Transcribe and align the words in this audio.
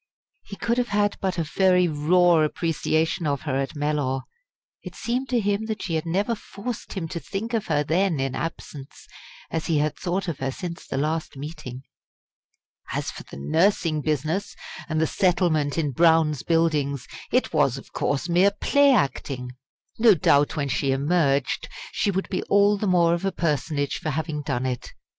He 0.41 0.55
could 0.55 0.79
have 0.79 0.87
had 0.87 1.15
but 1.21 1.37
a 1.37 1.43
very 1.43 1.87
raw 1.87 2.39
appreciation 2.41 3.27
of 3.27 3.41
her 3.41 3.55
at 3.57 3.75
Mellor. 3.75 4.21
It 4.81 4.95
seemed 4.95 5.29
to 5.29 5.39
him 5.39 5.67
that 5.67 5.83
she 5.83 5.93
had 5.93 6.07
never 6.07 6.33
forced 6.33 6.93
him 6.93 7.07
to 7.09 7.19
think 7.19 7.53
of 7.53 7.67
her 7.67 7.83
then 7.83 8.19
in 8.19 8.33
absence, 8.33 9.05
as 9.51 9.67
he 9.67 9.77
had 9.77 9.95
thought 9.95 10.27
of 10.27 10.39
her 10.39 10.49
since 10.49 10.87
the 10.87 10.97
last 10.97 11.37
meeting. 11.37 11.83
As 12.91 13.11
for 13.11 13.21
the 13.21 13.37
nursing 13.37 14.01
business, 14.01 14.55
and 14.89 14.99
the 14.99 15.05
settlement 15.05 15.77
in 15.77 15.91
Brown's 15.91 16.41
Buildings, 16.41 17.05
it 17.31 17.53
was, 17.53 17.77
of 17.77 17.93
course, 17.93 18.27
mere 18.27 18.49
play 18.49 18.91
acting. 18.95 19.51
No 19.99 20.15
doubt 20.15 20.55
when 20.55 20.69
she 20.69 20.91
emerged 20.91 21.69
she 21.91 22.09
would 22.09 22.27
be 22.29 22.41
all 22.45 22.75
the 22.75 22.87
more 22.87 23.13
of 23.13 23.23
a 23.23 23.31
personage 23.31 23.99
for 23.99 24.09
having 24.09 24.41
done 24.41 24.65
it. 24.65 24.93